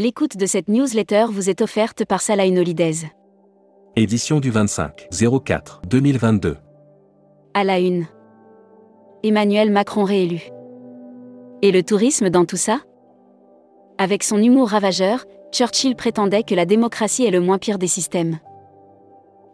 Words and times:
L'écoute 0.00 0.36
de 0.36 0.46
cette 0.46 0.68
newsletter 0.68 1.24
vous 1.28 1.50
est 1.50 1.60
offerte 1.60 2.04
par 2.04 2.20
Salah 2.20 2.46
Holidays. 2.46 3.10
Édition 3.96 4.38
du 4.38 4.48
25 4.52 5.08
04 5.44 5.82
2022. 5.88 6.56
À 7.52 7.64
la 7.64 7.80
une. 7.80 8.06
Emmanuel 9.24 9.72
Macron 9.72 10.04
réélu. 10.04 10.50
Et 11.62 11.72
le 11.72 11.82
tourisme 11.82 12.30
dans 12.30 12.44
tout 12.44 12.56
ça? 12.56 12.78
Avec 13.98 14.22
son 14.22 14.40
humour 14.40 14.68
ravageur, 14.68 15.24
Churchill 15.50 15.96
prétendait 15.96 16.44
que 16.44 16.54
la 16.54 16.64
démocratie 16.64 17.24
est 17.24 17.32
le 17.32 17.40
moins 17.40 17.58
pire 17.58 17.78
des 17.78 17.88
systèmes. 17.88 18.38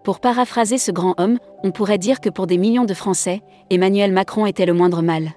Pour 0.05 0.21
paraphraser 0.21 0.77
ce 0.77 0.93
grand 0.93 1.19
homme, 1.19 1.39
on 1.63 1.71
pourrait 1.71 1.97
dire 1.97 2.21
que 2.21 2.29
pour 2.29 2.47
des 2.47 2.59
millions 2.59 2.85
de 2.85 2.93
Français, 2.93 3.41
Emmanuel 3.71 4.13
Macron 4.13 4.45
était 4.45 4.67
le 4.67 4.75
moindre 4.75 5.01
mal. 5.01 5.31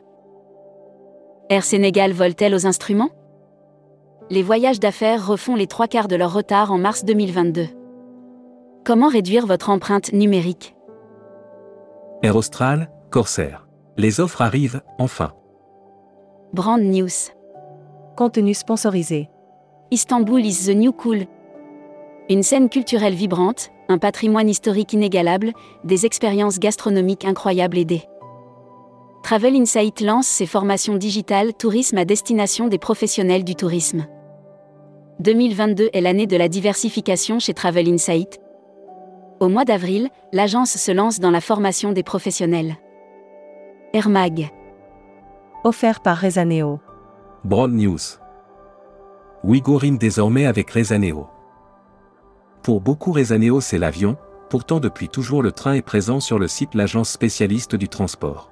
Air 1.49 1.63
Sénégal 1.63 2.11
vole-t-elle 2.11 2.53
aux 2.53 2.67
instruments? 2.67 3.11
Les 4.29 4.43
voyages 4.43 4.81
d'affaires 4.81 5.25
refont 5.25 5.55
les 5.55 5.67
trois 5.67 5.87
quarts 5.87 6.09
de 6.09 6.17
leur 6.17 6.33
retard 6.33 6.73
en 6.73 6.77
mars 6.77 7.05
2022. 7.05 7.67
Comment 8.83 9.07
réduire 9.07 9.45
votre 9.45 9.69
empreinte 9.69 10.11
numérique? 10.11 10.75
Air 12.23 12.35
Austral, 12.35 12.89
Corsair. 13.09 13.67
Les 13.95 14.19
offres 14.19 14.41
arrivent, 14.41 14.81
enfin. 14.99 15.31
Brand 16.51 16.81
News. 16.81 17.31
Contenu 18.17 18.53
sponsorisé. 18.53 19.29
Istanbul 19.91 20.45
is 20.45 20.65
the 20.65 20.75
new 20.75 20.91
cool. 20.91 21.25
Une 22.29 22.43
scène 22.43 22.67
culturelle 22.67 23.15
vibrante, 23.15 23.69
un 23.87 23.97
patrimoine 23.97 24.49
historique 24.49 24.91
inégalable, 24.91 25.53
des 25.85 26.05
expériences 26.05 26.59
gastronomiques 26.59 27.23
incroyables 27.23 27.77
et 27.77 27.85
des. 27.85 28.03
Travel 29.23 29.55
Insight 29.55 30.01
lance 30.01 30.27
ses 30.27 30.45
formations 30.45 30.95
digitales 30.95 31.53
tourisme 31.53 31.97
à 31.97 32.03
destination 32.03 32.67
des 32.67 32.77
professionnels 32.77 33.45
du 33.45 33.55
tourisme. 33.55 34.05
2022 35.19 35.89
est 35.93 36.01
l'année 36.01 36.27
de 36.27 36.37
la 36.37 36.47
diversification 36.47 37.39
chez 37.39 37.55
Travel 37.55 37.89
Insight. 37.89 38.39
Au 39.39 39.49
mois 39.49 39.65
d'avril, 39.65 40.09
l'agence 40.31 40.77
se 40.77 40.91
lance 40.91 41.19
dans 41.19 41.31
la 41.31 41.41
formation 41.41 41.91
des 41.91 42.03
professionnels. 42.03 42.75
Air 43.93 44.09
Mag. 44.09 44.51
Offert 45.63 46.01
par 46.01 46.17
Rezaneo. 46.17 46.79
Broad 47.43 47.71
News. 47.71 47.97
Ouigo 49.43 49.77
rime 49.77 49.97
désormais 49.97 50.45
avec 50.45 50.69
Rezaneo. 50.69 51.27
Pour 52.61 52.79
beaucoup 52.79 53.11
Rezaneo 53.11 53.59
c'est 53.59 53.79
l'avion, 53.79 54.17
pourtant 54.51 54.79
depuis 54.79 55.09
toujours 55.09 55.41
le 55.41 55.51
train 55.51 55.73
est 55.73 55.81
présent 55.81 56.19
sur 56.19 56.37
le 56.37 56.47
site 56.47 56.75
l'agence 56.75 57.09
spécialiste 57.09 57.75
du 57.75 57.89
transport. 57.89 58.51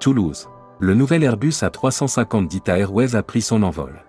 Toulouse. 0.00 0.50
Le 0.80 0.92
nouvel 0.92 1.22
Airbus 1.22 1.62
A350 1.62 2.46
d'Ita 2.46 2.78
Airways 2.78 3.16
a 3.16 3.22
pris 3.22 3.40
son 3.40 3.62
envol. 3.62 4.02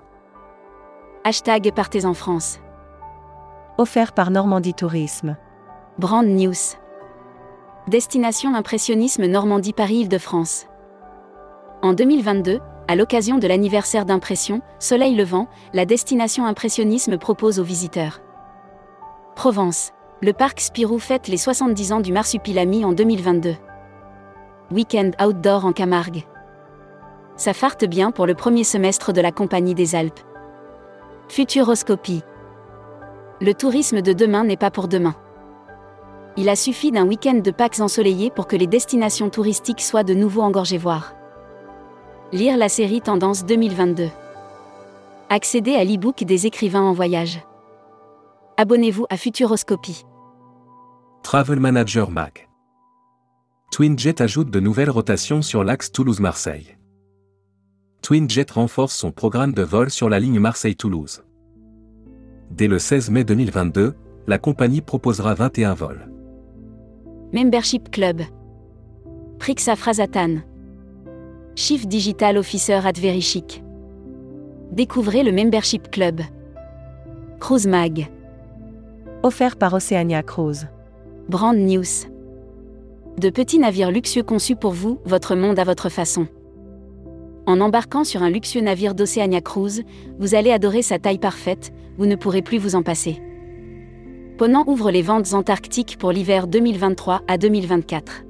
Hashtag 1.24 1.72
Partez 1.76 2.06
en 2.06 2.16
France. 2.16 2.60
Offert 3.78 4.12
par 4.12 4.32
Normandie 4.32 4.74
Tourisme. 4.74 5.38
Brand 6.00 6.26
News. 6.26 6.80
Destination 7.88 8.56
Impressionnisme 8.56 9.28
Normandie-Paris-Île-de-France. 9.28 10.66
En 11.84 11.94
2022, 11.94 12.60
à 12.88 12.96
l'occasion 12.96 13.38
de 13.38 13.48
l'anniversaire 13.48 14.06
d'Impression, 14.06 14.64
Soleil 14.80 15.14
Levant, 15.14 15.48
la 15.74 15.86
destination 15.86 16.48
Impressionnisme 16.48 17.20
propose 17.20 17.60
aux 17.60 17.64
visiteurs. 17.64 18.20
Provence. 19.36 19.92
Le 20.24 20.34
parc 20.34 20.60
Spirou 20.60 20.98
fête 20.98 21.28
les 21.28 21.38
70 21.38 21.92
ans 21.94 22.02
du 22.02 22.14
Marsupilami 22.14 22.84
en 22.84 22.94
2022. 22.94 23.58
Week-end 24.72 25.12
outdoor 25.24 25.66
en 25.66 25.72
Camargue. 25.72 26.26
Ça 27.36 27.54
farte 27.54 27.86
bien 27.86 28.10
pour 28.10 28.26
le 28.26 28.34
premier 28.34 28.64
semestre 28.64 29.14
de 29.14 29.22
la 29.22 29.32
Compagnie 29.32 29.76
des 29.76 29.94
Alpes. 29.94 30.22
Futuroscopie. 31.32 32.24
Le 33.40 33.54
tourisme 33.54 34.02
de 34.02 34.12
demain 34.12 34.44
n'est 34.44 34.58
pas 34.58 34.70
pour 34.70 34.90
demain. 34.90 35.16
Il 36.36 36.50
a 36.50 36.58
suffi 36.58 36.92
d'un 36.92 37.08
week-end 37.08 37.36
de 37.36 37.52
Pâques 37.52 37.80
ensoleillé 37.80 38.30
pour 38.30 38.48
que 38.48 38.58
les 38.58 38.68
destinations 38.68 39.30
touristiques 39.30 39.80
soient 39.80 40.04
de 40.04 40.14
nouveau 40.14 40.42
engorgées 40.42 40.78
voir. 40.78 41.14
Lire 42.34 42.58
la 42.58 42.68
série 42.68 43.00
Tendance 43.00 43.46
2022. 43.46 44.10
Accéder 45.30 45.76
à 45.76 45.86
l'e-book 45.86 46.22
des 46.26 46.48
écrivains 46.48 46.82
en 46.82 46.92
voyage. 46.92 47.40
Abonnez-vous 48.58 49.06
à 49.10 49.16
Futuroscopie. 49.16 50.04
Travel 51.24 51.62
Manager 51.62 52.12
Mag. 52.12 52.50
TwinJet 53.72 54.22
ajoute 54.22 54.50
de 54.50 54.60
nouvelles 54.60 54.90
rotations 54.90 55.42
sur 55.42 55.64
l'axe 55.64 55.94
Toulouse-Marseille. 55.94 56.76
TwinJet 58.02 58.48
renforce 58.52 58.96
son 58.96 59.12
programme 59.12 59.54
de 59.54 59.62
vol 59.62 59.92
sur 59.92 60.10
la 60.10 60.20
ligne 60.20 60.40
Marseille-Toulouse. 60.40 61.24
Dès 62.52 62.68
le 62.68 62.80
16 62.80 63.12
mai 63.12 63.24
2022, 63.24 63.94
la 64.28 64.38
compagnie 64.38 64.82
proposera 64.82 65.34
21 65.34 65.74
vols. 65.74 66.10
Membership 67.32 67.90
Club. 67.92 68.22
Prixa 69.40 69.78
Frazatan. 69.78 70.42
Chief 71.56 71.88
Digital 71.88 72.38
Officer 72.38 72.82
at 72.86 73.00
Verichic. 73.00 73.64
Découvrez 74.74 75.24
le 75.24 75.32
Membership 75.32 75.90
Club. 75.92 76.20
Cruise 77.40 77.68
Mag. 77.68 78.10
Offert 79.24 79.56
par 79.56 79.74
Oceania 79.74 80.22
Cruise. 80.22 80.68
Brand 81.30 81.56
News. 81.56 82.10
De 83.18 83.30
petits 83.30 83.60
navires 83.60 83.92
luxueux 83.92 84.24
conçus 84.24 84.58
pour 84.58 84.74
vous, 84.74 85.00
votre 85.06 85.36
monde 85.36 85.58
à 85.58 85.64
votre 85.64 85.88
façon. 85.88 86.28
En 87.48 87.60
embarquant 87.60 88.04
sur 88.04 88.24
un 88.24 88.30
luxueux 88.30 88.62
navire 88.62 88.94
d'Oceania 88.94 89.42
Cruise, 89.42 89.84
vous 90.20 90.36
allez 90.36 90.52
adorer 90.52 90.82
sa 90.82 91.00
taille 91.00 91.18
parfaite, 91.18 91.74
vous 91.98 92.06
ne 92.06 92.16
pourrez 92.16 92.42
plus 92.42 92.58
vous 92.58 92.76
en 92.76 92.84
passer. 92.84 93.22
Ponant 94.38 94.64
ouvre 94.68 94.92
les 94.92 95.02
ventes 95.02 95.34
antarctiques 95.34 95.98
pour 96.00 96.12
l'hiver 96.12 96.48
2023 96.48 97.22
à 97.28 97.38
2024. 97.38 98.24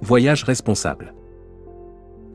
Voyage 0.00 0.44
responsable. 0.44 1.14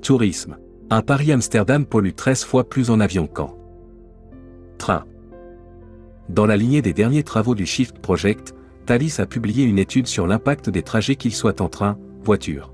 Tourisme. 0.02 0.58
Un 0.90 1.02
Paris-Amsterdam 1.02 1.86
pollue 1.86 2.14
13 2.16 2.46
fois 2.46 2.64
plus 2.64 2.90
en 2.90 3.02
avion 3.02 3.28
qu'en 3.28 3.58
train. 4.78 5.04
Dans 6.30 6.46
la 6.46 6.56
lignée 6.56 6.82
des 6.82 6.94
derniers 6.94 7.24
travaux 7.24 7.56
du 7.56 7.66
Shift 7.66 8.00
Project, 8.00 8.54
Thalys 8.86 9.20
a 9.20 9.26
publié 9.26 9.66
une 9.66 9.80
étude 9.80 10.08
sur 10.08 10.28
l'impact 10.28 10.70
des 10.70 10.82
trajets 10.82 11.16
qu'ils 11.16 11.36
soient 11.36 11.62
en 11.62 11.68
train, 11.68 11.98
voiture. 12.24 12.74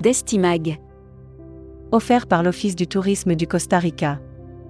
Destimag. 0.00 0.78
Offert 1.92 2.26
par 2.26 2.42
l'Office 2.42 2.74
du 2.74 2.86
tourisme 2.86 3.34
du 3.34 3.46
Costa 3.46 3.78
Rica. 3.78 4.18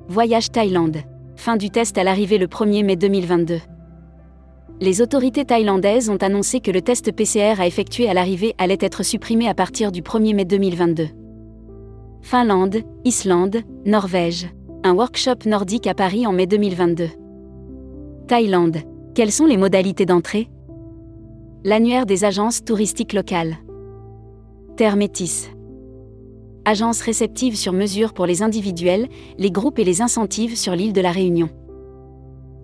Voyage 0.09 0.51
Thaïlande. 0.51 0.99
Fin 1.37 1.57
du 1.57 1.71
test 1.71 1.97
à 1.97 2.05
l'arrivée 2.05 2.39
le 2.39 2.47
1er 2.47 2.85
mai 2.85 2.97
2022. 2.97 3.59
Les 4.81 5.01
autorités 5.01 5.45
thaïlandaises 5.45 6.11
ont 6.11 6.19
annoncé 6.19 6.61
que 6.61 6.71
le 6.71 6.83
test 6.83 7.13
PCR 7.13 7.61
à 7.61 7.67
effectuer 7.67 8.09
à 8.09 8.15
l'arrivée 8.15 8.55
allait 8.59 8.79
être 8.81 9.03
supprimé 9.03 9.49
à 9.49 9.55
partir 9.55 9.91
du 9.93 10.03
1er 10.03 10.35
mai 10.35 10.45
2022. 10.45 11.07
Finlande, 12.21 12.77
Islande, 13.05 13.59
Norvège. 13.87 14.49
Un 14.83 14.95
workshop 14.95 15.47
nordique 15.47 15.87
à 15.87 15.95
Paris 15.95 16.27
en 16.27 16.33
mai 16.33 16.47
2022. 16.47 17.09
Thaïlande. 18.27 18.79
Quelles 19.15 19.33
sont 19.33 19.47
les 19.47 19.57
modalités 19.57 20.07
d'entrée? 20.07 20.51
L'annuaire 21.65 22.05
des 22.05 22.25
agences 22.25 22.65
touristiques 22.65 23.13
locales. 23.13 23.57
Terre. 24.77 24.97
Agence 26.67 27.03
réceptive 27.03 27.57
sur 27.57 27.75
mesure 27.75 28.15
pour 28.15 28.25
les 28.25 28.43
individuels, 28.43 29.09
les 29.37 29.51
groupes 29.51 29.79
et 29.79 29.85
les 29.85 30.01
incentives 30.01 30.57
sur 30.57 30.75
l'île 30.75 30.95
de 30.95 31.03
la 31.03 31.13
Réunion. 31.13 31.51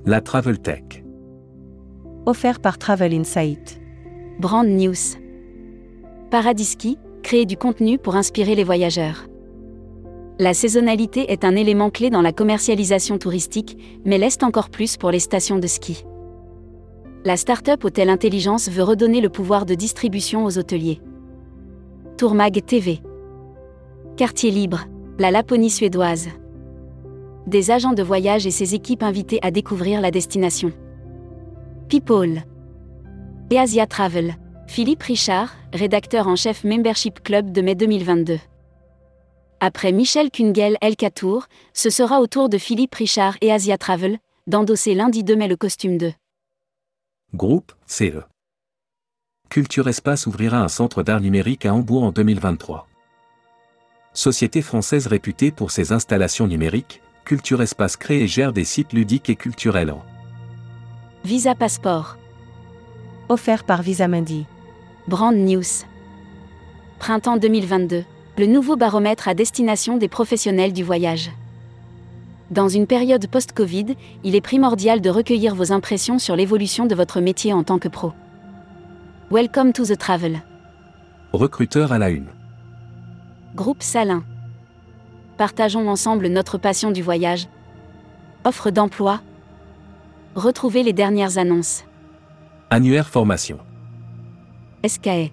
La 0.07 0.23
Travel 0.23 0.59
Tech. 0.59 1.05
Offert 2.25 2.61
par 2.61 2.79
Travel 2.79 3.13
Insight. 3.13 3.79
Brand 4.39 4.67
News. 4.67 5.19
Paradiski, 6.31 6.97
créer 7.23 7.45
du 7.45 7.59
contenu 7.59 7.99
pour 7.99 8.17
inspirer 8.17 8.55
les 8.55 8.65
voyageurs. 8.65 9.27
La 10.39 10.55
saisonnalité 10.55 11.31
est 11.31 11.45
un 11.45 11.55
élément 11.55 11.91
clé 11.91 12.09
dans 12.09 12.23
la 12.23 12.33
commercialisation 12.33 13.19
touristique, 13.19 13.77
mais 14.07 14.17
l'est 14.17 14.43
encore 14.43 14.71
plus 14.71 14.97
pour 14.97 15.11
les 15.11 15.19
stations 15.19 15.59
de 15.59 15.67
ski. 15.67 16.07
La 17.27 17.37
start-up 17.37 17.85
Hôtel 17.85 18.09
Intelligence 18.09 18.71
veut 18.71 18.83
redonner 18.83 19.21
le 19.21 19.29
pouvoir 19.29 19.67
de 19.67 19.75
distribution 19.75 20.47
aux 20.47 20.57
hôteliers. 20.57 21.03
Tourmag 22.17 22.65
TV. 22.65 23.03
Quartier 24.21 24.51
libre, 24.51 24.85
la 25.19 25.31
Laponie 25.31 25.71
suédoise. 25.71 26.29
Des 27.47 27.71
agents 27.71 27.95
de 27.95 28.03
voyage 28.03 28.47
et 28.47 28.51
ses 28.51 28.75
équipes 28.75 29.03
invités 29.03 29.39
à 29.41 29.51
découvrir 29.51 30.03
la 30.03 30.11
destination. 30.11 30.75
People. 31.89 32.43
Et 33.51 33.59
Asia 33.59 33.87
Travel. 33.87 34.35
Philippe 34.67 35.05
Richard, 35.05 35.55
rédacteur 35.73 36.29
en 36.29 36.37
chef 36.37 36.65
Membership 36.65 37.23
Club 37.23 37.51
de 37.51 37.63
mai 37.63 37.75
2022. 37.75 38.39
Après 39.61 39.91
Michel 39.91 40.31
Kungel 40.31 40.77
El 40.83 40.97
Katour, 40.97 41.47
ce 41.73 41.89
sera 41.89 42.21
au 42.21 42.27
tour 42.27 42.51
de 42.51 42.59
Philippe 42.59 42.97
Richard 42.97 43.39
et 43.41 43.51
Asia 43.51 43.79
Travel 43.79 44.19
d'endosser 44.47 44.93
lundi 44.95 45.25
2 45.25 45.35
mai 45.35 45.49
le 45.49 45.57
costume 45.57 45.97
de 45.97 46.13
Groupe 47.33 47.73
CE. 47.87 48.21
Culture 49.49 49.89
Espace 49.89 50.27
ouvrira 50.27 50.61
un 50.61 50.69
centre 50.69 51.03
d'art 51.03 51.23
numérique 51.23 51.65
à 51.65 51.73
Hambourg 51.73 52.05
en 52.05 52.13
2023. 52.13 52.87
Société 54.13 54.61
française 54.61 55.07
réputée 55.07 55.53
pour 55.53 55.71
ses 55.71 55.93
installations 55.93 56.49
numériques, 56.49 57.01
Culture 57.25 57.63
Espace 57.63 57.97
crée 57.97 58.23
et 58.23 58.27
gère 58.27 58.53
des 58.53 58.65
sites 58.65 58.93
ludiques 58.93 59.31
et 59.31 59.37
culturels 59.37 59.93
en 59.93 60.03
Visa 61.25 61.55
Passport. 61.55 62.17
Offert 63.29 63.63
par 63.63 63.83
Visamundi. 63.83 64.47
Brand 65.07 65.37
News. 65.37 65.63
Printemps 66.99 67.37
2022. 67.37 68.05
Le 68.37 68.47
nouveau 68.47 68.75
baromètre 68.75 69.29
à 69.29 69.35
destination 69.35 69.97
des 69.97 70.09
professionnels 70.09 70.73
du 70.73 70.83
voyage. 70.83 71.31
Dans 72.51 72.69
une 72.69 72.89
période 72.89 73.29
post-Covid, 73.29 73.95
il 74.25 74.35
est 74.35 74.41
primordial 74.41 75.01
de 75.01 75.11
recueillir 75.11 75.55
vos 75.55 75.71
impressions 75.71 76.19
sur 76.19 76.35
l'évolution 76.35 76.87
de 76.87 76.97
votre 76.97 77.21
métier 77.21 77.53
en 77.53 77.63
tant 77.63 77.79
que 77.79 77.89
pro. 77.89 78.13
Welcome 79.31 79.73
to 79.73 79.85
the 79.85 79.97
travel. 79.97 80.43
Recruteur 81.33 81.93
à 81.93 81.99
la 81.99 82.11
une. 82.11 82.27
Groupe 83.57 83.83
Salin. 83.83 84.23
Partageons 85.37 85.89
ensemble 85.89 86.29
notre 86.29 86.57
passion 86.57 86.93
du 86.93 87.03
voyage. 87.03 87.49
Offre 88.45 88.71
d'emploi. 88.71 89.21
Retrouvez 90.37 90.85
les 90.85 90.93
dernières 90.93 91.37
annonces. 91.37 91.85
Annuaire 92.71 93.09
formation. 93.09 93.59
SKE. 94.87 95.33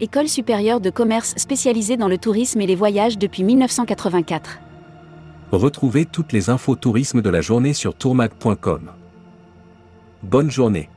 École 0.00 0.28
supérieure 0.28 0.80
de 0.80 0.90
commerce 0.90 1.34
spécialisée 1.36 1.98
dans 1.98 2.08
le 2.08 2.16
tourisme 2.16 2.60
et 2.62 2.66
les 2.66 2.74
voyages 2.74 3.18
depuis 3.18 3.44
1984. 3.44 4.58
Retrouvez 5.52 6.06
toutes 6.06 6.32
les 6.32 6.48
infos 6.48 6.74
tourisme 6.74 7.20
de 7.20 7.30
la 7.30 7.42
journée 7.42 7.74
sur 7.74 7.94
tourmag.com. 7.94 8.90
Bonne 10.22 10.50
journée. 10.50 10.88